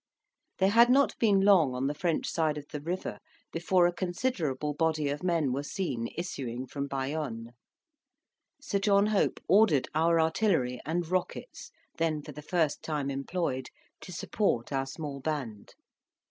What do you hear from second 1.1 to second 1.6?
been